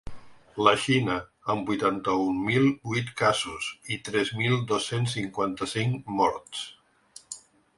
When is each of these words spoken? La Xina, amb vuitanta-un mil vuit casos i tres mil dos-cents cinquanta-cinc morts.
La 0.67 0.71
Xina, 0.83 1.17
amb 1.53 1.67
vuitanta-un 1.71 2.39
mil 2.47 2.65
vuit 2.91 3.11
casos 3.21 3.67
i 3.97 3.99
tres 4.09 4.33
mil 4.41 4.57
dos-cents 4.73 5.15
cinquanta-cinc 5.19 6.11
morts. 6.23 6.65